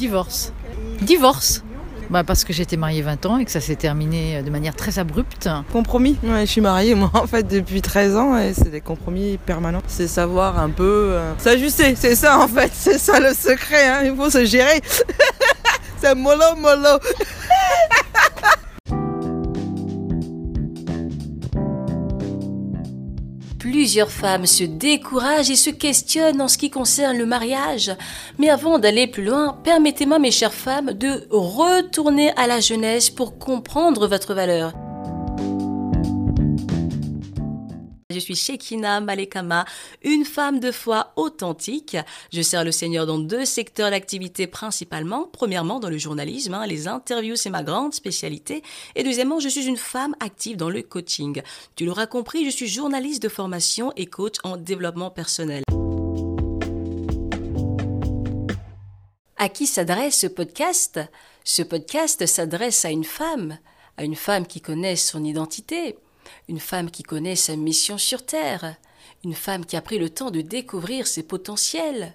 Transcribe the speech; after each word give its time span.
Divorce. 0.00 0.54
Divorce 1.02 1.62
bah 2.08 2.24
parce 2.24 2.42
que 2.42 2.52
j'étais 2.52 2.76
mariée 2.76 3.02
20 3.02 3.26
ans 3.26 3.38
et 3.38 3.44
que 3.44 3.52
ça 3.52 3.60
s'est 3.60 3.76
terminé 3.76 4.42
de 4.42 4.50
manière 4.50 4.74
très 4.74 4.98
abrupte. 4.98 5.48
Compromis. 5.72 6.16
Ouais, 6.24 6.40
je 6.40 6.50
suis 6.50 6.60
mariée 6.62 6.96
moi 6.96 7.10
en 7.14 7.26
fait 7.26 7.46
depuis 7.46 7.82
13 7.82 8.16
ans 8.16 8.38
et 8.38 8.52
c'est 8.54 8.70
des 8.70 8.80
compromis 8.80 9.36
permanents. 9.36 9.82
C'est 9.86 10.08
savoir 10.08 10.58
un 10.58 10.70
peu 10.70 11.10
euh, 11.10 11.32
s'ajuster, 11.38 11.94
c'est 11.96 12.16
ça 12.16 12.40
en 12.40 12.48
fait, 12.48 12.72
c'est 12.74 12.98
ça 12.98 13.20
le 13.20 13.34
secret. 13.34 13.86
Hein. 13.86 14.00
Il 14.06 14.16
faut 14.16 14.30
se 14.30 14.44
gérer. 14.46 14.80
c'est 16.00 16.14
mollo 16.14 16.56
mollo. 16.56 16.98
Plusieurs 23.60 24.10
femmes 24.10 24.46
se 24.46 24.64
découragent 24.64 25.50
et 25.50 25.54
se 25.54 25.68
questionnent 25.68 26.40
en 26.40 26.48
ce 26.48 26.56
qui 26.56 26.70
concerne 26.70 27.18
le 27.18 27.26
mariage. 27.26 27.92
Mais 28.38 28.48
avant 28.48 28.78
d'aller 28.78 29.06
plus 29.06 29.22
loin, 29.22 29.58
permettez-moi, 29.62 30.18
mes 30.18 30.30
chères 30.30 30.54
femmes, 30.54 30.94
de 30.94 31.26
retourner 31.30 32.32
à 32.38 32.46
la 32.46 32.60
jeunesse 32.60 33.10
pour 33.10 33.38
comprendre 33.38 34.08
votre 34.08 34.32
valeur. 34.32 34.72
Je 38.20 38.26
suis 38.26 38.36
Shekina 38.36 39.00
Malekama, 39.00 39.64
une 40.02 40.26
femme 40.26 40.60
de 40.60 40.70
foi 40.70 41.14
authentique. 41.16 41.96
Je 42.30 42.42
sers 42.42 42.64
le 42.64 42.70
Seigneur 42.70 43.06
dans 43.06 43.18
deux 43.18 43.46
secteurs 43.46 43.90
d'activité 43.90 44.46
principalement. 44.46 45.26
Premièrement, 45.32 45.80
dans 45.80 45.88
le 45.88 45.96
journalisme, 45.96 46.52
hein, 46.52 46.66
les 46.66 46.86
interviews, 46.86 47.36
c'est 47.36 47.48
ma 47.48 47.62
grande 47.62 47.94
spécialité. 47.94 48.62
Et 48.94 49.04
deuxièmement, 49.04 49.40
je 49.40 49.48
suis 49.48 49.64
une 49.64 49.78
femme 49.78 50.14
active 50.20 50.58
dans 50.58 50.68
le 50.68 50.82
coaching. 50.82 51.40
Tu 51.76 51.86
l'auras 51.86 52.06
compris, 52.06 52.44
je 52.44 52.50
suis 52.50 52.68
journaliste 52.68 53.22
de 53.22 53.30
formation 53.30 53.90
et 53.96 54.04
coach 54.04 54.34
en 54.44 54.58
développement 54.58 55.10
personnel. 55.10 55.62
À 59.38 59.48
qui 59.48 59.66
s'adresse 59.66 60.18
ce 60.18 60.26
podcast? 60.26 61.00
Ce 61.42 61.62
podcast 61.62 62.26
s'adresse 62.26 62.84
à 62.84 62.90
une 62.90 63.04
femme, 63.04 63.56
à 63.96 64.04
une 64.04 64.14
femme 64.14 64.46
qui 64.46 64.60
connaît 64.60 64.96
son 64.96 65.24
identité, 65.24 65.96
une 66.48 66.60
femme 66.60 66.90
qui 66.90 67.02
connaît 67.02 67.36
sa 67.36 67.56
mission 67.56 67.98
sur 67.98 68.24
Terre, 68.24 68.76
une 69.24 69.34
femme 69.34 69.66
qui 69.66 69.76
a 69.76 69.82
pris 69.82 69.98
le 69.98 70.10
temps 70.10 70.30
de 70.30 70.40
découvrir 70.40 71.06
ses 71.06 71.22
potentiels, 71.22 72.14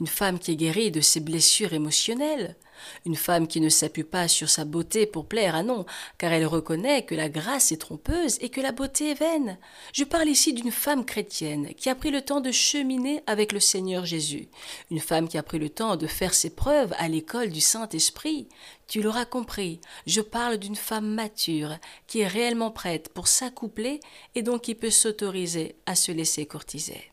une 0.00 0.06
femme 0.06 0.38
qui 0.38 0.52
est 0.52 0.56
guérie 0.56 0.90
de 0.90 1.00
ses 1.00 1.20
blessures 1.20 1.72
émotionnelles, 1.72 2.56
une 3.04 3.16
femme 3.16 3.46
qui 3.46 3.60
ne 3.60 3.68
s'appuie 3.68 4.04
pas 4.04 4.28
sur 4.28 4.48
sa 4.48 4.64
beauté 4.64 5.06
pour 5.06 5.26
plaire 5.26 5.54
à 5.54 5.62
non, 5.62 5.84
car 6.18 6.32
elle 6.32 6.46
reconnaît 6.46 7.04
que 7.04 7.14
la 7.14 7.28
grâce 7.28 7.72
est 7.72 7.78
trompeuse 7.78 8.38
et 8.40 8.48
que 8.48 8.60
la 8.60 8.72
beauté 8.72 9.10
est 9.10 9.18
vaine. 9.18 9.58
Je 9.92 10.04
parle 10.04 10.28
ici 10.28 10.52
d'une 10.52 10.70
femme 10.70 11.04
chrétienne 11.04 11.74
qui 11.74 11.88
a 11.88 11.94
pris 11.94 12.10
le 12.10 12.22
temps 12.22 12.40
de 12.40 12.50
cheminer 12.50 13.22
avec 13.26 13.52
le 13.52 13.60
Seigneur 13.60 14.04
Jésus, 14.04 14.48
une 14.90 15.00
femme 15.00 15.28
qui 15.28 15.38
a 15.38 15.42
pris 15.42 15.58
le 15.58 15.70
temps 15.70 15.96
de 15.96 16.06
faire 16.06 16.34
ses 16.34 16.50
preuves 16.50 16.94
à 16.98 17.08
l'école 17.08 17.50
du 17.50 17.60
Saint-Esprit. 17.60 18.48
Tu 18.86 19.00
l'auras 19.00 19.24
compris, 19.24 19.80
je 20.06 20.20
parle 20.20 20.58
d'une 20.58 20.76
femme 20.76 21.08
mature 21.08 21.76
qui 22.06 22.20
est 22.20 22.26
réellement 22.26 22.70
prête 22.70 23.08
pour 23.08 23.28
s'accoupler 23.28 24.00
et 24.34 24.42
donc 24.42 24.62
qui 24.62 24.74
peut 24.74 24.90
s'autoriser 24.90 25.76
à 25.86 25.94
se 25.94 26.12
laisser 26.12 26.46
courtiser. 26.46 27.10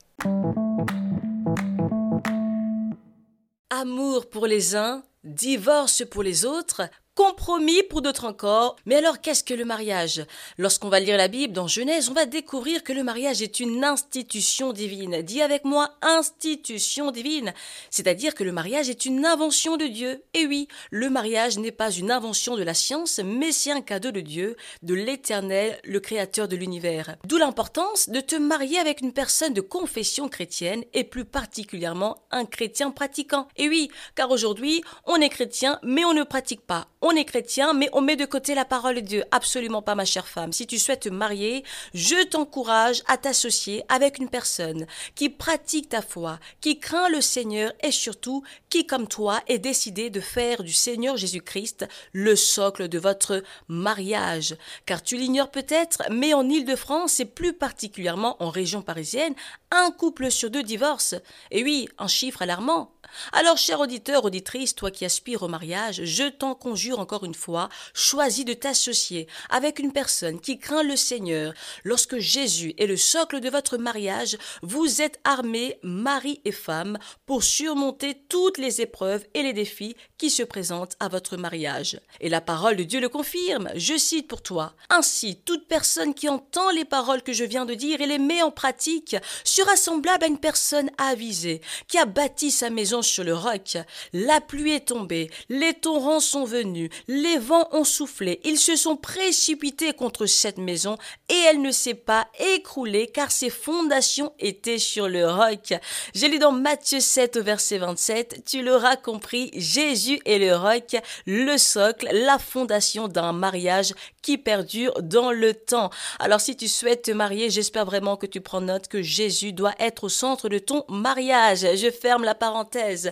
Amour 3.70 4.30
pour 4.30 4.48
les 4.48 4.76
uns, 4.76 5.04
divorce 5.24 6.04
pour 6.10 6.24
les 6.24 6.46
autres, 6.46 6.90
compromis 7.16 7.84
pour 7.84 8.02
d'autres 8.02 8.26
encore. 8.26 8.76
Mais 8.86 8.96
alors 8.96 9.22
qu'est-ce 9.22 9.44
que 9.44 9.54
le 9.54 9.66
mariage? 9.66 10.26
Lorsqu'on 10.58 10.90
va 10.90 11.00
lire 11.00 11.18
la 11.18 11.28
Bible 11.28 11.54
dans 11.54 11.68
Genèse, 11.68 12.10
on 12.10 12.14
va 12.14 12.26
découvrir 12.26 12.84
que 12.84 12.94
le 12.94 13.04
mariage 13.04 13.42
est 13.42 13.60
une 13.60 13.84
institution 13.84 14.74
divine. 14.74 15.22
Dis 15.22 15.42
avec 15.42 15.66
moi 15.66 15.92
institution 16.02 17.12
divine. 17.12 17.54
C'est-à-dire 17.90 18.34
que 18.34 18.44
le 18.44 18.52
mariage 18.52 18.90
est 18.90 19.06
une 19.06 19.26
invention 19.26 19.78
de 19.78 19.86
Dieu. 19.86 20.24
Et 20.34 20.48
oui, 20.48 20.68
le 20.90 21.10
mariage 21.10 21.58
n'est 21.58 21.72
pas 21.72 21.92
une 21.92 22.12
invention 22.12 22.56
de 22.56 22.64
la 22.64 22.74
science, 22.74 23.20
mais 23.24 23.52
c'est 23.52 23.72
un 23.72 23.82
cadeau 23.82 24.12
de 24.12 24.22
Dieu, 24.22 24.56
de 24.82 24.94
l'Éternel, 24.94 25.80
le 25.84 26.00
créateur 26.00 26.48
de 26.48 26.56
l'univers. 26.56 27.18
D'où 27.26 27.38
l'importance 27.38 28.10
de 28.10 28.22
te 28.22 28.36
marier 28.36 28.80
avec 28.80 29.02
une 29.02 29.14
personne 29.14 29.54
de 29.54 29.62
confession 29.62 30.30
chrétienne 30.30 30.84
et 30.94 31.04
plus 31.04 31.26
particulièrement 31.26 32.24
un 32.32 32.46
chrétien 32.46 32.92
pratiquant. 32.92 33.48
Et 33.58 33.70
oui, 33.70 33.90
car 34.16 34.32
aujourd'hui, 34.32 34.82
on 35.06 35.18
est 35.18 35.30
chrétien 35.30 35.52
mais 35.84 36.06
on 36.06 36.14
ne 36.14 36.24
pratique 36.24 36.62
pas 36.62 36.88
on 37.02 37.12
est 37.12 37.26
chrétien, 37.26 37.74
mais 37.74 37.90
on 37.94 38.02
met 38.02 38.16
de 38.16 38.26
côté 38.26 38.54
la 38.56 38.66
parole 38.66 38.96
de 38.96 39.00
Dieu. 39.02 39.24
Absolument 39.32 39.82
pas, 39.82 39.96
ma 39.96 40.06
chère 40.06 40.28
femme. 40.28 40.54
Si 40.54 40.68
tu 40.68 40.78
souhaites 40.78 41.02
te 41.02 41.10
marier, 41.10 41.64
je 41.94 42.24
t'encourage 42.26 43.02
à 43.08 43.18
t'associer 43.18 43.84
avec 43.90 44.20
une 44.20 44.30
personne 44.30 44.86
qui 45.16 45.30
pratique 45.30 45.90
ta 45.90 46.02
foi, 46.02 46.40
qui 46.62 46.80
craint 46.80 47.10
le 47.10 47.22
Seigneur 47.22 47.74
et 47.82 47.92
surtout 47.92 48.44
qui, 48.70 48.86
comme 48.86 49.08
toi, 49.08 49.42
est 49.48 49.60
décidé 49.60 50.10
de 50.10 50.22
faire 50.22 50.64
du 50.64 50.74
Seigneur 50.74 51.18
Jésus-Christ 51.18 51.88
le 52.14 52.36
socle 52.36 52.88
de 52.88 53.00
votre 53.00 53.44
mariage. 53.68 54.56
Car 54.86 55.02
tu 55.02 55.18
l'ignores 55.18 55.52
peut-être, 55.52 56.04
mais 56.12 56.34
en 56.34 56.48
Île-de-France 56.48 57.20
et 57.20 57.26
plus 57.26 57.54
particulièrement 57.54 58.38
en 58.44 58.50
région 58.50 58.82
parisienne, 58.82 59.34
un 59.72 59.92
couple 59.92 60.30
sur 60.30 60.50
deux 60.50 60.64
divorce. 60.64 61.16
Et 61.50 61.64
oui, 61.64 61.88
un 61.98 62.08
chiffre 62.08 62.42
alarmant. 62.42 62.92
Alors, 63.34 63.58
cher 63.58 63.80
auditeur, 63.80 64.26
auditrice, 64.26 64.76
toi 64.76 64.92
qui 64.92 65.06
aspires 65.06 65.44
au 65.44 65.48
mariage, 65.48 66.04
je 66.04 66.30
t'en 66.30 66.56
conjure 66.56 66.91
encore 67.00 67.26
une 67.26 67.36
fois, 67.36 67.70
choisis 67.94 68.46
de 68.46 68.54
t'associer 68.54 69.28
avec 69.50 69.80
une 69.80 69.92
personne 69.92 70.40
qui 70.40 70.60
craint 70.60 70.84
le 70.84 70.96
Seigneur. 70.96 71.54
Lorsque 71.84 72.18
Jésus 72.18 72.74
est 72.78 72.88
le 72.88 72.98
socle 72.98 73.40
de 73.40 73.50
votre 73.50 73.78
mariage, 73.78 74.38
vous 74.62 75.02
êtes 75.02 75.20
armés, 75.24 75.80
mari 75.84 76.42
et 76.46 76.52
femme, 76.52 76.98
pour 77.26 77.44
surmonter 77.44 78.18
toutes 78.30 78.58
les 78.58 78.82
épreuves 78.82 79.26
et 79.34 79.44
les 79.44 79.54
défis 79.54 79.96
qui 80.18 80.30
se 80.30 80.44
présentent 80.44 80.96
à 81.00 81.08
votre 81.08 81.38
mariage. 81.38 82.00
Et 82.20 82.30
la 82.30 82.42
parole 82.42 82.76
de 82.76 82.84
Dieu 82.84 83.00
le 83.00 83.10
confirme. 83.10 83.70
Je 83.76 83.98
cite 83.98 84.28
pour 84.28 84.42
toi. 84.42 84.74
Ainsi, 84.90 85.38
toute 85.46 85.68
personne 85.68 86.14
qui 86.14 86.30
entend 86.30 86.70
les 86.72 86.86
paroles 86.86 87.24
que 87.24 87.34
je 87.34 87.44
viens 87.44 87.66
de 87.66 87.74
dire 87.74 88.02
et 88.02 88.06
les 88.06 88.18
met 88.18 88.42
en 88.42 88.52
pratique 88.52 89.16
sera 89.44 89.76
semblable 89.76 90.24
à 90.24 90.28
une 90.28 90.40
personne 90.40 90.90
avisée 90.98 91.62
qui 91.88 91.98
a 91.98 92.06
bâti 92.06 92.52
sa 92.52 92.70
maison 92.70 93.02
sur 93.02 93.24
le 93.24 93.36
roc. 93.36 93.78
La 94.14 94.42
pluie 94.42 94.74
est 94.74 94.88
tombée, 94.88 95.30
les 95.50 95.74
torrents 95.74 96.20
sont 96.20 96.46
venus, 96.46 96.81
les 97.08 97.38
vents 97.38 97.68
ont 97.72 97.84
soufflé, 97.84 98.40
ils 98.44 98.58
se 98.58 98.76
sont 98.76 98.96
précipités 98.96 99.94
contre 99.94 100.26
cette 100.26 100.58
maison 100.58 100.98
et 101.30 101.38
elle 101.50 101.62
ne 101.62 101.72
s'est 101.72 101.94
pas 101.94 102.28
écroulée 102.56 103.08
car 103.08 103.32
ses 103.32 103.50
fondations 103.50 104.34
étaient 104.40 104.78
sur 104.78 105.08
le 105.08 105.28
roc. 105.30 105.74
J'ai 106.14 106.28
lu 106.28 106.40
dans 106.40 106.52
Matthieu 106.52 107.00
7 107.00 107.38
au 107.38 107.44
verset 107.44 107.78
27, 107.78 108.44
tu 108.46 108.64
l'auras 108.64 108.96
compris, 108.96 109.52
Jésus 109.54 110.20
est 110.26 110.40
le 110.40 110.56
roc, 110.56 110.96
le 111.26 111.58
socle, 111.58 112.08
la 112.12 112.40
fondation 112.40 113.08
d'un 113.08 113.34
mariage 113.34 113.94
qui 114.22 114.38
perdure 114.38 114.94
dans 115.02 115.32
le 115.32 115.54
temps. 115.54 115.90
Alors 116.20 116.42
si 116.42 116.56
tu 116.56 116.68
souhaites 116.68 117.04
te 117.04 117.12
marier, 117.12 117.50
j'espère 117.50 117.86
vraiment 117.86 118.18
que 118.18 118.26
tu 118.26 118.42
prends 118.42 118.62
note 118.62 118.88
que 118.88 119.02
Jésus 119.02 119.54
doit 119.54 119.76
être 119.80 120.06
au 120.06 120.10
centre 120.10 120.50
de 120.50 120.60
ton 120.60 120.86
mariage. 120.90 121.62
Je 121.76 121.92
ferme 121.92 122.24
la 122.24 122.36
parenthèse. 122.36 123.12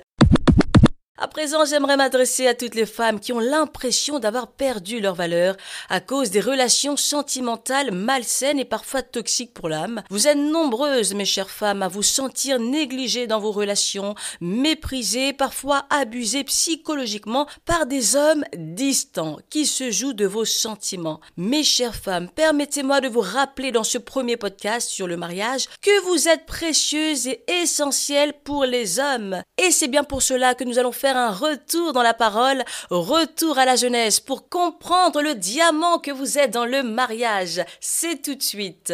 À 1.21 1.27
présent, 1.27 1.65
j'aimerais 1.65 1.97
m'adresser 1.97 2.47
à 2.47 2.53
toutes 2.53 2.75
les 2.75 2.85
femmes 2.85 3.19
qui 3.19 3.33
ont 3.33 3.41
l'impression 3.41 4.19
d'avoir 4.19 4.47
perdu 4.47 5.01
leur 5.01 5.15
valeur 5.15 5.57
à 5.89 5.99
cause 5.99 6.31
des 6.31 6.39
relations 6.39 6.95
sentimentales 6.95 7.91
malsaines 7.91 8.57
et 8.57 8.63
parfois 8.63 9.01
toxiques 9.01 9.53
pour 9.53 9.67
l'âme. 9.67 10.01
Vous 10.09 10.29
êtes 10.29 10.37
nombreuses, 10.37 11.13
mes 11.13 11.25
chères 11.25 11.49
femmes, 11.49 11.83
à 11.83 11.89
vous 11.89 12.03
sentir 12.03 12.57
négligées 12.57 13.27
dans 13.27 13.41
vos 13.41 13.51
relations, 13.51 14.15
méprisées, 14.39 15.33
parfois 15.33 15.87
abusées 15.89 16.45
psychologiquement 16.45 17.47
par 17.65 17.85
des 17.85 18.15
hommes 18.15 18.45
distants 18.55 19.39
qui 19.49 19.65
se 19.65 19.91
jouent 19.91 20.13
de 20.13 20.25
vos 20.25 20.45
sentiments. 20.45 21.19
Mes 21.35 21.65
chères 21.65 21.97
femmes, 21.97 22.29
permettez-moi 22.29 23.01
de 23.01 23.09
vous 23.09 23.19
rappeler 23.19 23.73
dans 23.73 23.83
ce 23.83 23.97
premier 23.97 24.37
podcast 24.37 24.89
sur 24.89 25.05
le 25.05 25.17
mariage 25.17 25.65
que 25.81 26.01
vous 26.05 26.29
êtes 26.29 26.45
précieuses 26.45 27.27
et 27.27 27.43
essentielles 27.61 28.35
pour 28.45 28.63
les 28.63 28.99
hommes. 28.99 29.43
Et 29.57 29.71
c'est 29.71 29.89
bien 29.89 30.05
pour 30.05 30.21
cela 30.21 30.55
que 30.55 30.63
nous 30.63 30.79
allons 30.79 30.93
faire 30.93 31.08
un 31.17 31.31
retour 31.31 31.93
dans 31.93 32.01
la 32.01 32.13
parole, 32.13 32.63
retour 32.89 33.57
à 33.57 33.65
la 33.65 33.75
jeunesse 33.75 34.19
pour 34.19 34.49
comprendre 34.49 35.21
le 35.21 35.35
diamant 35.35 35.99
que 35.99 36.11
vous 36.11 36.37
êtes 36.37 36.51
dans 36.51 36.65
le 36.65 36.83
mariage. 36.83 37.61
C'est 37.79 38.21
tout 38.21 38.35
de 38.35 38.43
suite. 38.43 38.93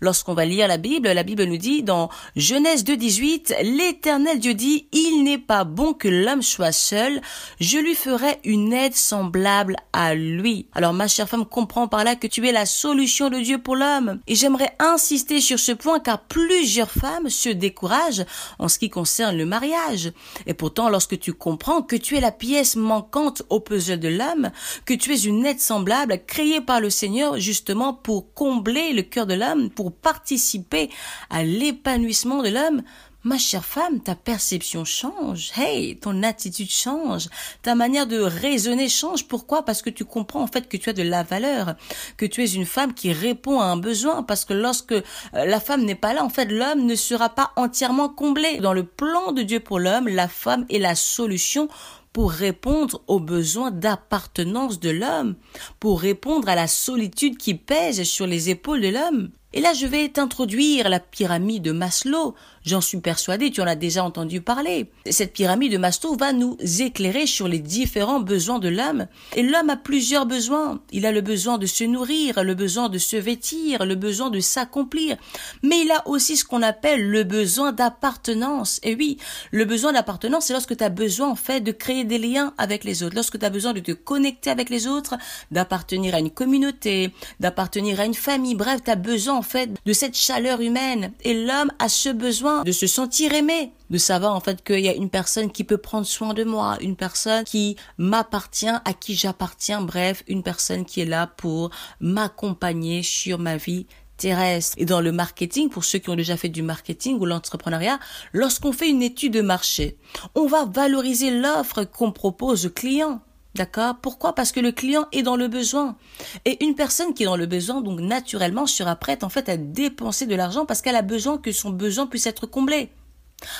Lorsqu'on 0.00 0.34
va 0.34 0.44
lire 0.44 0.68
la 0.68 0.76
Bible, 0.76 1.08
la 1.08 1.22
Bible 1.24 1.44
nous 1.44 1.56
dit 1.56 1.82
dans 1.82 2.08
Genèse 2.36 2.84
2.18, 2.84 3.62
l'Éternel 3.62 4.38
Dieu 4.38 4.54
dit, 4.54 4.86
il 4.92 5.24
n'est 5.24 5.38
pas 5.38 5.64
bon 5.64 5.92
que 5.92 6.06
l'homme 6.06 6.42
soit 6.42 6.72
seul, 6.72 7.20
je 7.58 7.78
lui 7.78 7.94
ferai 7.96 8.38
une 8.44 8.72
aide 8.72 8.94
semblable 8.94 9.76
à 9.92 10.14
lui. 10.14 10.66
Alors 10.72 10.92
ma 10.92 11.08
chère 11.08 11.28
femme 11.28 11.44
comprend 11.44 11.88
par 11.88 12.04
là 12.04 12.14
que 12.14 12.28
tu 12.28 12.46
es 12.46 12.52
la 12.52 12.66
solution 12.66 13.28
de 13.28 13.38
Dieu 13.38 13.58
pour 13.58 13.74
l'homme. 13.74 14.20
Et 14.28 14.36
j'aimerais 14.36 14.76
insister 14.78 15.40
sur 15.40 15.58
ce 15.58 15.72
point 15.72 15.98
car 15.98 16.20
plusieurs 16.20 16.90
femmes 16.90 17.28
se 17.28 17.48
découragent 17.48 18.24
en 18.60 18.68
ce 18.68 18.78
qui 18.78 18.90
concerne 18.90 19.36
le 19.36 19.46
mariage. 19.46 20.12
Et 20.46 20.54
pourtant, 20.54 20.90
lorsque 20.90 21.18
tu 21.18 21.32
comprends 21.32 21.82
que 21.82 21.96
tu 21.96 22.16
es 22.16 22.20
la 22.20 22.32
pièce 22.32 22.76
manquante 22.76 23.42
au 23.50 23.58
puzzle 23.58 23.98
de 23.98 24.08
l'homme, 24.08 24.50
que 24.84 24.94
tu 24.94 25.12
es 25.12 25.24
une 25.24 25.44
aide 25.44 25.60
semblable 25.60 26.20
créée 26.26 26.60
par 26.60 26.80
le 26.80 26.90
Seigneur 26.90 27.38
justement 27.38 27.92
pour 27.92 28.32
combler 28.34 28.92
le 28.92 29.02
cœur 29.02 29.26
de 29.26 29.34
l'homme, 29.34 29.70
pour 29.70 29.87
participer 29.90 30.90
à 31.30 31.42
l'épanouissement 31.42 32.42
de 32.42 32.48
l'homme, 32.48 32.82
Ma 33.24 33.36
chère 33.36 33.64
femme, 33.64 34.00
ta 34.00 34.14
perception 34.14 34.84
change. 34.84 35.50
Hey, 35.56 35.98
ton 35.98 36.22
attitude 36.22 36.70
change. 36.70 37.28
Ta 37.62 37.74
manière 37.74 38.06
de 38.06 38.20
raisonner 38.20 38.88
change. 38.88 39.26
Pourquoi? 39.26 39.64
Parce 39.64 39.82
que 39.82 39.90
tu 39.90 40.04
comprends 40.04 40.40
en 40.40 40.46
fait 40.46 40.68
que 40.68 40.76
tu 40.76 40.88
as 40.88 40.92
de 40.92 41.02
la 41.02 41.24
valeur, 41.24 41.74
que 42.16 42.26
tu 42.26 42.44
es 42.44 42.52
une 42.52 42.64
femme 42.64 42.94
qui 42.94 43.12
répond 43.12 43.60
à 43.60 43.64
un 43.64 43.76
besoin. 43.76 44.22
Parce 44.22 44.44
que 44.44 44.54
lorsque 44.54 44.92
euh, 44.92 45.02
la 45.32 45.58
femme 45.58 45.84
n'est 45.84 45.96
pas 45.96 46.14
là, 46.14 46.22
en 46.22 46.28
fait, 46.28 46.46
l'homme 46.46 46.86
ne 46.86 46.94
sera 46.94 47.28
pas 47.28 47.50
entièrement 47.56 48.08
comblé. 48.08 48.58
Dans 48.58 48.72
le 48.72 48.84
plan 48.84 49.32
de 49.32 49.42
Dieu 49.42 49.58
pour 49.58 49.80
l'homme, 49.80 50.06
la 50.06 50.28
femme 50.28 50.64
est 50.70 50.78
la 50.78 50.94
solution 50.94 51.68
pour 52.12 52.30
répondre 52.30 53.02
aux 53.08 53.20
besoins 53.20 53.72
d'appartenance 53.72 54.78
de 54.78 54.90
l'homme, 54.90 55.34
pour 55.80 56.00
répondre 56.00 56.48
à 56.48 56.54
la 56.54 56.68
solitude 56.68 57.36
qui 57.36 57.54
pèse 57.54 58.04
sur 58.04 58.28
les 58.28 58.48
épaules 58.48 58.80
de 58.80 58.88
l'homme. 58.88 59.30
Et 59.54 59.62
là, 59.62 59.72
je 59.72 59.86
vais 59.86 60.10
t'introduire 60.10 60.90
la 60.90 61.00
pyramide 61.00 61.62
de 61.62 61.72
Maslow. 61.72 62.34
J'en 62.66 62.82
suis 62.82 63.00
persuadée, 63.00 63.50
tu 63.50 63.62
en 63.62 63.66
as 63.66 63.76
déjà 63.76 64.04
entendu 64.04 64.42
parler. 64.42 64.90
Cette 65.08 65.32
pyramide 65.32 65.72
de 65.72 65.78
Maslow 65.78 66.16
va 66.16 66.34
nous 66.34 66.58
éclairer 66.80 67.26
sur 67.26 67.48
les 67.48 67.58
différents 67.58 68.20
besoins 68.20 68.58
de 68.58 68.68
l'homme. 68.68 69.06
Et 69.36 69.42
l'homme 69.42 69.70
a 69.70 69.76
plusieurs 69.76 70.26
besoins. 70.26 70.82
Il 70.92 71.06
a 71.06 71.12
le 71.12 71.22
besoin 71.22 71.56
de 71.56 71.64
se 71.64 71.84
nourrir, 71.84 72.44
le 72.44 72.54
besoin 72.54 72.90
de 72.90 72.98
se 72.98 73.16
vêtir, 73.16 73.86
le 73.86 73.94
besoin 73.94 74.28
de 74.28 74.38
s'accomplir. 74.38 75.16
Mais 75.62 75.80
il 75.80 75.90
a 75.92 76.06
aussi 76.06 76.36
ce 76.36 76.44
qu'on 76.44 76.60
appelle 76.60 77.08
le 77.08 77.24
besoin 77.24 77.72
d'appartenance. 77.72 78.80
Et 78.82 78.94
oui, 78.96 79.16
le 79.50 79.64
besoin 79.64 79.94
d'appartenance, 79.94 80.44
c'est 80.44 80.52
lorsque 80.52 80.76
tu 80.76 80.84
as 80.84 80.90
besoin, 80.90 81.30
en 81.30 81.36
fait, 81.36 81.60
de 81.60 81.72
créer 81.72 82.04
des 82.04 82.18
liens 82.18 82.52
avec 82.58 82.84
les 82.84 83.02
autres. 83.02 83.14
Lorsque 83.14 83.38
tu 83.38 83.46
as 83.46 83.50
besoin 83.50 83.72
de 83.72 83.80
te 83.80 83.92
connecter 83.92 84.50
avec 84.50 84.68
les 84.68 84.86
autres, 84.86 85.14
d'appartenir 85.50 86.14
à 86.14 86.18
une 86.18 86.30
communauté, 86.30 87.14
d'appartenir 87.40 87.98
à 87.98 88.04
une 88.04 88.12
famille. 88.12 88.54
Bref, 88.54 88.82
tu 88.84 88.90
as 88.90 88.96
besoin, 88.96 89.37
en 89.38 89.42
fait, 89.42 89.70
de 89.86 89.92
cette 89.92 90.16
chaleur 90.16 90.60
humaine. 90.60 91.12
Et 91.22 91.32
l'homme 91.32 91.72
a 91.78 91.88
ce 91.88 92.08
besoin 92.08 92.64
de 92.64 92.72
se 92.72 92.88
sentir 92.88 93.32
aimé, 93.32 93.72
de 93.88 93.96
savoir 93.98 94.34
en 94.34 94.40
fait 94.40 94.64
qu'il 94.64 94.80
y 94.80 94.88
a 94.88 94.94
une 94.94 95.10
personne 95.10 95.52
qui 95.52 95.62
peut 95.62 95.78
prendre 95.78 96.06
soin 96.06 96.34
de 96.34 96.42
moi, 96.42 96.76
une 96.80 96.96
personne 96.96 97.44
qui 97.44 97.76
m'appartient, 97.98 98.66
à 98.66 98.92
qui 98.92 99.14
j'appartiens, 99.14 99.80
bref, 99.80 100.24
une 100.26 100.42
personne 100.42 100.84
qui 100.84 101.00
est 101.00 101.06
là 101.06 101.28
pour 101.28 101.70
m'accompagner 102.00 103.02
sur 103.04 103.38
ma 103.38 103.56
vie 103.56 103.86
terrestre. 104.16 104.74
Et 104.76 104.84
dans 104.84 105.00
le 105.00 105.12
marketing, 105.12 105.70
pour 105.70 105.84
ceux 105.84 106.00
qui 106.00 106.10
ont 106.10 106.16
déjà 106.16 106.36
fait 106.36 106.48
du 106.48 106.62
marketing 106.62 107.18
ou 107.20 107.24
l'entrepreneuriat, 107.24 108.00
lorsqu'on 108.32 108.72
fait 108.72 108.90
une 108.90 109.02
étude 109.02 109.34
de 109.34 109.40
marché, 109.40 109.96
on 110.34 110.46
va 110.46 110.64
valoriser 110.64 111.30
l'offre 111.30 111.84
qu'on 111.84 112.10
propose 112.10 112.66
au 112.66 112.70
client. 112.70 113.20
D'accord? 113.58 113.96
Pourquoi? 114.00 114.36
Parce 114.36 114.52
que 114.52 114.60
le 114.60 114.70
client 114.70 115.06
est 115.10 115.24
dans 115.24 115.34
le 115.34 115.48
besoin. 115.48 115.96
Et 116.44 116.64
une 116.64 116.76
personne 116.76 117.12
qui 117.12 117.24
est 117.24 117.26
dans 117.26 117.36
le 117.36 117.46
besoin, 117.46 117.80
donc 117.80 117.98
naturellement, 117.98 118.66
sera 118.66 118.94
prête 118.94 119.24
en 119.24 119.28
fait 119.28 119.48
à 119.48 119.56
dépenser 119.56 120.26
de 120.26 120.36
l'argent 120.36 120.64
parce 120.64 120.80
qu'elle 120.80 120.94
a 120.94 121.02
besoin 121.02 121.38
que 121.38 121.50
son 121.50 121.70
besoin 121.70 122.06
puisse 122.06 122.26
être 122.26 122.46
comblé. 122.46 122.88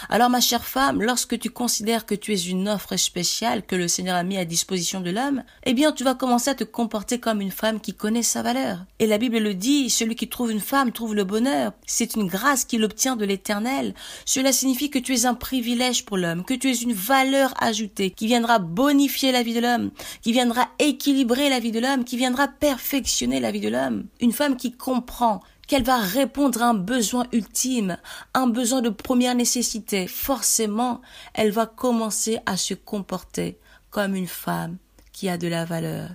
Alors 0.08 0.30
ma 0.30 0.40
chère 0.40 0.64
femme, 0.64 1.02
lorsque 1.02 1.38
tu 1.38 1.50
considères 1.50 2.06
que 2.06 2.14
tu 2.14 2.32
es 2.32 2.46
une 2.46 2.68
offre 2.68 2.96
spéciale 2.96 3.64
que 3.64 3.76
le 3.76 3.88
Seigneur 3.88 4.16
a 4.16 4.22
mis 4.22 4.36
à 4.36 4.44
disposition 4.44 5.00
de 5.00 5.10
l'homme, 5.10 5.42
eh 5.64 5.74
bien 5.74 5.92
tu 5.92 6.04
vas 6.04 6.14
commencer 6.14 6.50
à 6.50 6.54
te 6.54 6.64
comporter 6.64 7.18
comme 7.20 7.40
une 7.40 7.50
femme 7.50 7.80
qui 7.80 7.94
connaît 7.94 8.22
sa 8.22 8.42
valeur. 8.42 8.84
Et 8.98 9.06
la 9.06 9.18
Bible 9.18 9.38
le 9.38 9.54
dit, 9.54 9.90
celui 9.90 10.16
qui 10.16 10.28
trouve 10.28 10.50
une 10.50 10.60
femme 10.60 10.92
trouve 10.92 11.14
le 11.14 11.24
bonheur. 11.24 11.72
C'est 11.86 12.16
une 12.16 12.26
grâce 12.26 12.64
qu'il 12.64 12.84
obtient 12.84 13.16
de 13.16 13.24
l'Éternel. 13.24 13.94
Cela 14.24 14.52
signifie 14.52 14.90
que 14.90 14.98
tu 14.98 15.14
es 15.14 15.26
un 15.26 15.34
privilège 15.34 16.04
pour 16.04 16.16
l'homme, 16.16 16.44
que 16.44 16.54
tu 16.54 16.70
es 16.70 16.74
une 16.74 16.92
valeur 16.92 17.52
ajoutée 17.62 18.10
qui 18.10 18.26
viendra 18.26 18.58
bonifier 18.58 19.32
la 19.32 19.42
vie 19.42 19.54
de 19.54 19.60
l'homme, 19.60 19.90
qui 20.22 20.32
viendra 20.32 20.68
équilibrer 20.78 21.48
la 21.50 21.60
vie 21.60 21.72
de 21.72 21.80
l'homme, 21.80 22.04
qui 22.04 22.16
viendra 22.16 22.48
perfectionner 22.48 23.40
la 23.40 23.50
vie 23.50 23.60
de 23.60 23.68
l'homme. 23.68 24.06
Une 24.20 24.32
femme 24.32 24.56
qui 24.56 24.72
comprend 24.72 25.40
qu'elle 25.68 25.84
va 25.84 25.98
répondre 25.98 26.62
à 26.62 26.70
un 26.70 26.74
besoin 26.74 27.26
ultime, 27.32 27.98
un 28.34 28.48
besoin 28.48 28.80
de 28.80 28.88
première 28.88 29.36
nécessité, 29.36 30.08
forcément, 30.08 31.00
elle 31.34 31.52
va 31.52 31.66
commencer 31.66 32.38
à 32.46 32.56
se 32.56 32.74
comporter 32.74 33.58
comme 33.90 34.16
une 34.16 34.26
femme 34.26 34.78
qui 35.12 35.28
a 35.28 35.38
de 35.38 35.46
la 35.46 35.64
valeur. 35.64 36.10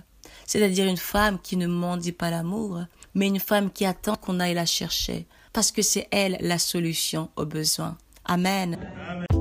C'est-à-dire 0.46 0.86
une 0.86 0.98
femme 0.98 1.38
qui 1.40 1.56
ne 1.56 1.68
mendie 1.68 2.12
pas 2.12 2.30
l'amour, 2.30 2.82
mais 3.14 3.28
une 3.28 3.40
femme 3.40 3.70
qui 3.70 3.86
attend 3.86 4.16
qu'on 4.16 4.40
aille 4.40 4.54
la 4.54 4.66
chercher, 4.66 5.26
parce 5.52 5.70
que 5.70 5.82
c'est 5.82 6.08
elle 6.10 6.36
la 6.40 6.58
solution 6.58 7.30
aux 7.36 7.46
besoins. 7.46 7.96
Amen. 8.24 8.78
À 9.08 9.33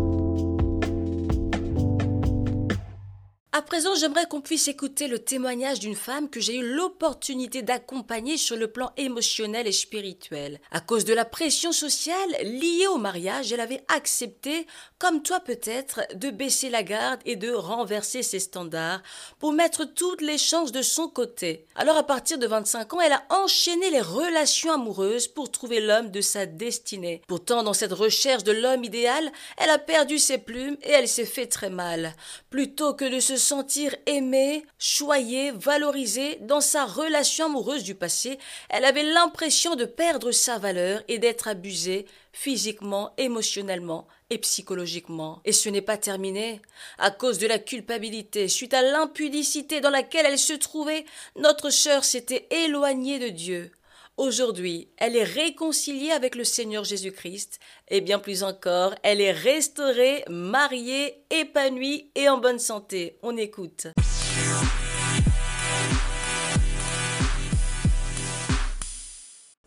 présent, 3.63 3.95
j'aimerais 3.95 4.27
qu'on 4.27 4.41
puisse 4.41 4.67
écouter 4.67 5.07
le 5.07 5.19
témoignage 5.19 5.79
d'une 5.79 5.95
femme 5.95 6.29
que 6.29 6.39
j'ai 6.39 6.57
eu 6.57 6.75
l'opportunité 6.75 7.61
d'accompagner 7.61 8.37
sur 8.37 8.55
le 8.55 8.67
plan 8.67 8.91
émotionnel 8.97 9.67
et 9.67 9.71
spirituel. 9.71 10.59
À 10.71 10.79
cause 10.79 11.05
de 11.05 11.13
la 11.13 11.25
pression 11.25 11.71
sociale 11.71 12.29
liée 12.43 12.87
au 12.87 12.97
mariage, 12.97 13.51
elle 13.51 13.59
avait 13.59 13.83
accepté, 13.87 14.67
comme 14.99 15.23
toi 15.23 15.39
peut-être, 15.39 16.01
de 16.15 16.29
baisser 16.29 16.69
la 16.69 16.83
garde 16.83 17.21
et 17.25 17.35
de 17.35 17.51
renverser 17.51 18.23
ses 18.23 18.39
standards 18.39 19.01
pour 19.39 19.53
mettre 19.53 19.85
toutes 19.85 20.21
les 20.21 20.37
chances 20.37 20.71
de 20.71 20.81
son 20.81 21.07
côté. 21.07 21.65
Alors 21.75 21.97
à 21.97 22.03
partir 22.03 22.37
de 22.37 22.47
25 22.47 22.93
ans, 22.93 23.01
elle 23.01 23.13
a 23.13 23.23
enchaîné 23.29 23.89
les 23.89 24.01
relations 24.01 24.73
amoureuses 24.73 25.27
pour 25.27 25.51
trouver 25.51 25.79
l'homme 25.79 26.11
de 26.11 26.21
sa 26.21 26.45
destinée. 26.45 27.21
Pourtant, 27.27 27.63
dans 27.63 27.73
cette 27.73 27.93
recherche 27.93 28.43
de 28.43 28.51
l'homme 28.51 28.83
idéal, 28.83 29.31
elle 29.57 29.69
a 29.69 29.79
perdu 29.79 30.19
ses 30.19 30.37
plumes 30.37 30.77
et 30.83 30.91
elle 30.91 31.07
s'est 31.07 31.25
fait 31.25 31.47
très 31.47 31.69
mal. 31.69 32.13
Plutôt 32.49 32.93
que 32.93 33.05
de 33.05 33.19
se 33.19 33.37
sentir 33.53 33.95
aimée, 34.07 34.65
choyée, 34.79 35.51
valorisée 35.51 36.39
dans 36.41 36.59
sa 36.59 36.85
relation 36.85 37.45
amoureuse 37.45 37.83
du 37.83 37.93
passé, 37.93 38.39
elle 38.67 38.83
avait 38.83 39.03
l'impression 39.03 39.75
de 39.75 39.85
perdre 39.85 40.31
sa 40.31 40.57
valeur 40.57 41.03
et 41.07 41.19
d'être 41.19 41.47
abusée 41.47 42.07
physiquement, 42.31 43.13
émotionnellement 43.19 44.07
et 44.31 44.39
psychologiquement. 44.39 45.39
Et 45.45 45.51
ce 45.51 45.69
n'est 45.69 45.83
pas 45.83 45.97
terminé. 45.97 46.63
À 46.97 47.11
cause 47.11 47.37
de 47.37 47.45
la 47.45 47.59
culpabilité, 47.59 48.47
suite 48.47 48.73
à 48.73 48.81
l'impudicité 48.81 49.81
dans 49.81 49.91
laquelle 49.91 50.25
elle 50.25 50.39
se 50.39 50.53
trouvait, 50.53 51.05
notre 51.35 51.69
sœur 51.69 52.03
s'était 52.03 52.47
éloignée 52.49 53.19
de 53.19 53.29
Dieu. 53.29 53.71
Aujourd'hui, 54.17 54.89
elle 54.97 55.15
est 55.15 55.23
réconciliée 55.23 56.11
avec 56.11 56.35
le 56.35 56.43
Seigneur 56.43 56.83
Jésus-Christ, 56.83 57.59
et 57.87 57.99
bien 57.99 58.19
plus 58.19 58.43
encore, 58.43 58.93
elle 59.01 59.19
est 59.19 59.31
restaurée, 59.31 60.23
mariée, 60.29 61.25
épanouie 61.31 62.11
et 62.13 62.29
en 62.29 62.37
bonne 62.37 62.59
santé. 62.59 63.17
On 63.23 63.35
écoute. 63.37 63.87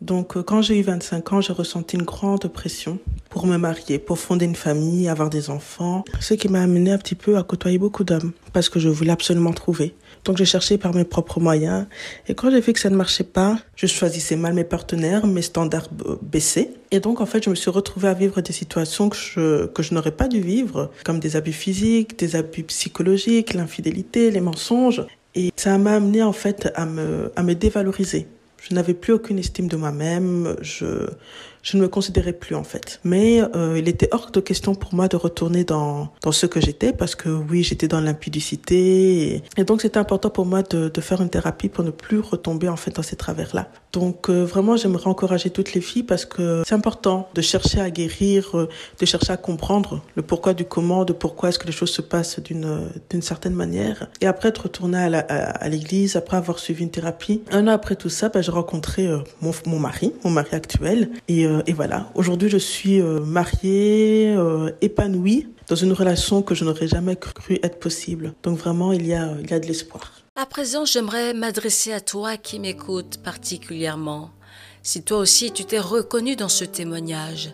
Donc, 0.07 0.37
euh, 0.37 0.41
quand 0.41 0.61
j'ai 0.61 0.79
eu 0.79 0.83
25 0.83 1.33
ans, 1.33 1.41
j'ai 1.41 1.51
ressenti 1.51 1.97
une 1.97 2.03
grande 2.03 2.47
pression 2.47 2.97
pour 3.29 3.45
me 3.45 3.57
marier, 3.57 3.99
pour 3.99 4.17
fonder 4.17 4.45
une 4.45 4.55
famille, 4.55 5.09
avoir 5.09 5.29
des 5.29 5.49
enfants. 5.49 6.05
Ce 6.21 6.33
qui 6.33 6.47
m'a 6.47 6.61
amené 6.61 6.91
un 6.91 6.97
petit 6.97 7.13
peu 7.13 7.37
à 7.37 7.43
côtoyer 7.43 7.77
beaucoup 7.77 8.05
d'hommes 8.05 8.31
parce 8.53 8.69
que 8.69 8.79
je 8.79 8.87
voulais 8.87 9.11
absolument 9.11 9.51
trouver. 9.51 9.95
Donc, 10.23 10.37
j'ai 10.37 10.45
cherché 10.45 10.77
par 10.77 10.95
mes 10.95 11.03
propres 11.03 11.41
moyens. 11.41 11.87
Et 12.29 12.35
quand 12.35 12.49
j'ai 12.49 12.61
vu 12.61 12.71
que 12.71 12.79
ça 12.79 12.89
ne 12.89 12.95
marchait 12.95 13.25
pas, 13.25 13.59
je 13.75 13.85
choisissais 13.85 14.37
mal 14.37 14.53
mes 14.53 14.63
partenaires, 14.63 15.27
mes 15.27 15.41
standards 15.41 15.89
baissaient. 16.21 16.71
Et 16.91 17.01
donc, 17.01 17.19
en 17.19 17.25
fait, 17.25 17.43
je 17.43 17.49
me 17.49 17.55
suis 17.55 17.69
retrouvée 17.69 18.07
à 18.07 18.13
vivre 18.13 18.39
des 18.39 18.53
situations 18.53 19.09
que 19.09 19.17
je, 19.17 19.65
que 19.65 19.83
je 19.83 19.93
n'aurais 19.93 20.11
pas 20.11 20.29
dû 20.29 20.39
vivre, 20.39 20.89
comme 21.03 21.19
des 21.19 21.35
abus 21.35 21.51
physiques, 21.51 22.17
des 22.17 22.37
abus 22.37 22.63
psychologiques, 22.63 23.53
l'infidélité, 23.53 24.31
les 24.31 24.39
mensonges. 24.39 25.05
Et 25.35 25.51
ça 25.57 25.77
m'a 25.77 25.95
amené, 25.95 26.23
en 26.23 26.31
fait, 26.31 26.71
à 26.75 26.85
me, 26.85 27.33
à 27.35 27.43
me 27.43 27.55
dévaloriser. 27.55 28.25
Je 28.61 28.73
n'avais 28.73 28.93
plus 28.93 29.13
aucune 29.13 29.39
estime 29.39 29.67
de 29.67 29.77
moi-même. 29.77 30.55
Je, 30.61 31.09
je 31.67 31.75
ne 31.75 31.81
me 31.81 31.89
considérais 31.89 32.31
plus 32.31 32.55
en 32.55 32.63
fait. 32.63 33.01
Mais 33.03 33.41
euh, 33.41 33.77
il 33.77 33.89
était 33.89 34.07
hors 34.11 34.31
de 34.31 34.39
question 34.39 34.73
pour 34.73 34.93
moi 34.93 35.09
de 35.09 35.17
retourner 35.17 35.65
dans, 35.65 36.07
dans 36.21 36.31
ce 36.31 36.45
que 36.45 36.61
j'étais 36.61 36.93
parce 36.93 37.15
que 37.15 37.27
oui, 37.27 37.61
j'étais 37.61 37.89
dans 37.89 37.99
l'impudicité. 37.99 39.43
Et, 39.57 39.63
donc 39.65 39.81
c'était 39.81 39.97
important 39.97 40.29
pour 40.29 40.45
moi 40.45 40.63
de, 40.63 40.87
de 40.87 41.01
faire 41.01 41.21
une 41.21 41.29
thérapie 41.29 41.67
pour 41.67 41.83
ne 41.83 41.91
plus 41.91 42.19
retomber 42.19 42.69
en 42.69 42.77
fait 42.77 42.95
dans 42.95 43.03
ces 43.03 43.17
travers-là. 43.17 43.67
Donc 43.91 44.29
euh, 44.29 44.45
vraiment, 44.45 44.77
j'aimerais 44.77 45.07
encourager 45.07 45.49
toutes 45.49 45.73
les 45.73 45.81
filles 45.81 46.03
parce 46.03 46.25
que 46.25 46.63
c'est 46.65 46.75
important 46.75 47.27
de 47.33 47.41
chercher 47.41 47.81
à 47.81 47.89
guérir, 47.89 48.57
euh, 48.57 48.69
de 48.99 49.05
chercher 49.05 49.33
à 49.33 49.37
comprendre 49.37 50.01
le 50.15 50.21
pourquoi 50.21 50.53
du 50.53 50.63
comment, 50.63 51.03
de 51.03 51.13
pourquoi 51.13 51.49
est-ce 51.49 51.59
que 51.59 51.67
les 51.67 51.73
choses 51.73 51.91
se 51.91 52.01
passent 52.01 52.39
d'une 52.39 52.89
d'une 53.09 53.21
certaine 53.21 53.53
manière. 53.53 54.07
Et 54.21 54.27
après 54.27 54.51
de 54.51 54.59
retourner 54.59 54.99
à, 54.99 55.17
à, 55.17 55.67
l'église, 55.67 56.15
après 56.15 56.37
avoir 56.37 56.59
suivi 56.59 56.83
une 56.83 56.91
thérapie, 56.91 57.41
un 57.51 57.67
an 57.67 57.71
après 57.71 57.95
tout 57.95 58.09
ça, 58.09 58.29
ben, 58.29 58.41
j'ai 58.41 58.51
rencontré 58.51 59.09
mon, 59.41 59.51
mon 59.65 59.79
mari, 59.79 60.13
mon 60.23 60.31
mari 60.31 60.55
actuel. 60.55 61.09
Et 61.27 61.45
euh, 61.57 61.63
et 61.67 61.73
voilà, 61.73 62.09
aujourd'hui 62.15 62.49
je 62.49 62.57
suis 62.57 63.01
euh, 63.01 63.19
mariée, 63.19 64.33
euh, 64.35 64.71
épanouie 64.81 65.47
dans 65.67 65.75
une 65.75 65.91
relation 65.91 66.41
que 66.41 66.55
je 66.55 66.63
n'aurais 66.63 66.87
jamais 66.87 67.15
cru 67.15 67.59
être 67.63 67.79
possible. 67.79 68.33
Donc 68.43 68.57
vraiment, 68.57 68.93
il 68.93 69.05
y 69.05 69.13
a, 69.13 69.35
il 69.41 69.49
y 69.49 69.53
a 69.53 69.59
de 69.59 69.65
l'espoir. 69.65 70.13
À 70.35 70.45
présent, 70.45 70.85
j'aimerais 70.85 71.33
m'adresser 71.33 71.91
à 71.91 71.99
toi 71.99 72.37
qui 72.37 72.59
m'écoutes 72.59 73.17
particulièrement. 73.23 74.29
Si 74.83 75.03
toi 75.03 75.17
aussi 75.17 75.51
tu 75.51 75.65
t'es 75.65 75.79
reconnu 75.79 76.35
dans 76.35 76.49
ce 76.49 76.63
témoignage, 76.63 77.53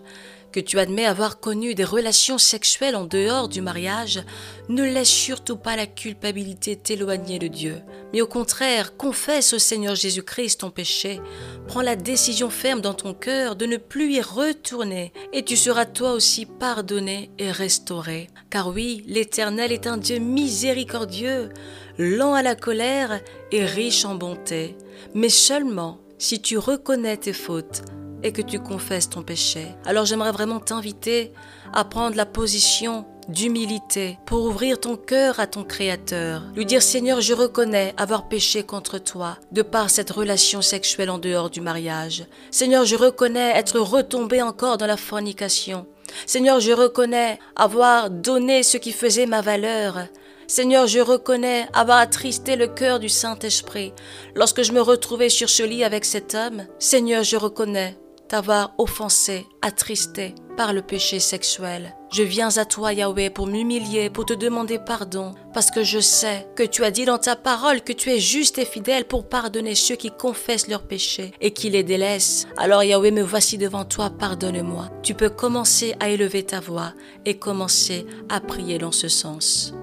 que 0.54 0.60
tu 0.62 0.80
admets 0.80 1.06
avoir 1.06 1.40
connu 1.40 1.76
des 1.76 1.84
relations 1.84 2.38
sexuelles 2.38 2.96
en 2.96 3.04
dehors 3.04 3.50
du 3.50 3.62
mariage, 3.62 4.24
ne 4.70 4.84
laisse 4.84 5.10
surtout 5.10 5.58
pas 5.58 5.76
la 5.76 5.88
culpabilité 5.88 6.78
t'éloigner 6.78 7.40
de 7.40 7.48
Dieu, 7.48 7.82
mais 8.14 8.22
au 8.22 8.28
contraire, 8.28 8.96
confesse 8.96 9.52
au 9.52 9.60
Seigneur 9.60 9.96
Jésus-Christ 9.96 10.62
ton 10.62 10.70
péché, 10.70 11.20
prends 11.68 11.82
la 11.82 11.96
décision 11.96 12.50
ferme 12.50 12.80
dans 12.80 12.94
ton 12.94 13.14
cœur 13.14 13.56
de 13.56 13.66
ne 13.66 13.78
plus 13.78 14.14
y 14.14 14.22
retourner, 14.22 15.12
et 15.34 15.44
tu 15.44 15.58
seras 15.58 15.86
toi 15.86 16.14
aussi 16.14 16.46
pardonné 16.46 17.32
et 17.40 17.52
restauré. 17.52 18.30
Car 18.50 18.70
oui, 18.70 19.04
l'Éternel 19.08 19.72
est 19.72 19.88
un 19.88 19.98
Dieu 19.98 20.20
miséricordieux, 20.20 21.50
lent 21.98 22.36
à 22.36 22.44
la 22.44 22.56
colère 22.56 23.20
et 23.52 23.66
riche 23.66 24.06
en 24.06 24.16
bonté, 24.16 24.78
mais 25.16 25.30
seulement 25.30 26.00
si 26.20 26.42
tu 26.42 26.58
reconnais 26.60 27.18
tes 27.18 27.34
fautes 27.34 27.82
et 28.24 28.32
que 28.32 28.42
tu 28.42 28.60
confesses 28.60 29.10
ton 29.10 29.22
péché. 29.22 29.68
Alors 29.86 30.06
j'aimerais 30.06 30.32
vraiment 30.32 30.60
t'inviter 30.60 31.34
à 31.74 31.84
prendre 31.84 32.16
la 32.16 32.26
position 32.26 33.06
d'humilité 33.30 34.18
pour 34.26 34.44
ouvrir 34.44 34.80
ton 34.80 34.98
cœur 34.98 35.40
à 35.40 35.48
ton 35.48 35.64
Créateur. 35.64 36.44
Lui 36.56 36.66
dire 36.66 36.82
Seigneur, 36.82 37.22
je 37.22 37.34
reconnais 37.34 37.94
avoir 37.98 38.28
péché 38.28 38.64
contre 38.64 38.98
toi 38.98 39.38
de 39.52 39.62
par 39.62 39.90
cette 39.90 40.12
relation 40.12 40.62
sexuelle 40.62 41.10
en 41.10 41.18
dehors 41.18 41.50
du 41.50 41.62
mariage. 41.62 42.26
Seigneur, 42.52 42.86
je 42.86 42.96
reconnais 42.96 43.52
être 43.56 43.80
retombé 43.80 44.42
encore 44.42 44.78
dans 44.78 44.88
la 44.88 44.98
fornication. 44.98 45.86
Seigneur, 46.26 46.60
je 46.60 46.72
reconnais 46.72 47.40
avoir 47.56 48.10
donné 48.10 48.64
ce 48.64 48.78
qui 48.78 48.92
faisait 48.92 49.26
ma 49.26 49.42
valeur. 49.42 50.08
Seigneur, 50.48 50.88
je 50.88 51.00
reconnais 51.00 51.68
avoir 51.74 51.98
attristé 51.98 52.56
le 52.56 52.68
cœur 52.68 53.00
du 53.00 53.10
Saint-Esprit 53.10 53.94
lorsque 54.36 54.62
je 54.62 54.74
me 54.74 54.82
retrouvais 54.82 55.30
sur 55.30 55.50
ce 55.50 55.64
lit 55.64 55.84
avec 55.84 56.06
cet 56.06 56.36
homme. 56.36 56.66
Seigneur, 56.80 57.24
je 57.24 57.38
reconnais 57.38 57.98
t'avoir 58.34 58.74
offensé, 58.80 59.46
attristé 59.62 60.34
par 60.58 60.74
le 60.74 60.82
péché 60.82 61.20
sexuel. 61.20 61.96
Je 62.12 62.24
viens 62.24 62.58
à 62.58 62.66
toi, 62.66 62.92
Yahweh, 62.92 63.30
pour 63.30 63.46
m'humilier, 63.46 64.10
pour 64.10 64.26
te 64.26 64.34
demander 64.34 64.80
pardon, 64.80 65.36
parce 65.54 65.70
que 65.70 65.84
je 65.84 66.00
sais 66.00 66.48
que 66.56 66.64
tu 66.64 66.84
as 66.84 66.90
dit 66.90 67.06
dans 67.06 67.20
ta 67.20 67.36
parole 67.36 67.82
que 67.82 67.94
tu 67.94 68.10
es 68.10 68.20
juste 68.20 68.58
et 68.58 68.66
fidèle 68.66 69.06
pour 69.06 69.30
pardonner 69.30 69.76
ceux 69.76 69.96
qui 69.96 70.10
confessent 70.10 70.68
leurs 70.68 70.88
péchés 70.88 71.32
et 71.42 71.54
qui 71.54 71.70
les 71.70 71.84
délaissent. 71.84 72.48
Alors, 72.58 72.84
Yahweh, 72.84 73.12
me 73.12 73.22
voici 73.22 73.60
devant 73.60 73.86
toi, 73.86 74.10
pardonne-moi. 74.10 74.90
Tu 75.04 75.14
peux 75.14 75.30
commencer 75.30 75.94
à 76.00 76.10
élever 76.10 76.42
ta 76.42 76.60
voix 76.60 76.94
et 77.26 77.38
commencer 77.38 78.08
à 78.30 78.40
prier 78.40 78.80
dans 78.80 78.92
ce 78.92 79.10
sens. 79.10 79.76